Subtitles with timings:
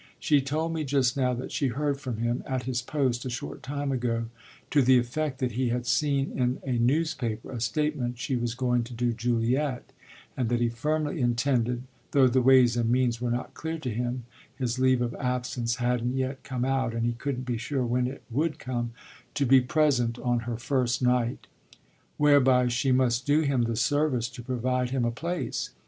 [0.19, 3.61] She told me just now that she heard from him, at his post, a short
[3.61, 4.29] time ago,
[4.71, 8.83] to the effect that he had seen in a newspaper a statement she was going
[8.85, 9.93] to do Juliet
[10.35, 11.83] and that he firmly intended,
[12.13, 14.25] though the ways and means were not clear to him
[14.55, 18.23] his leave of absence hadn't yet come out and he couldn't be sure when it
[18.31, 18.93] would come
[19.35, 21.45] to be present on her first night;
[22.17, 25.69] whereby she must do him the service to provide him a place.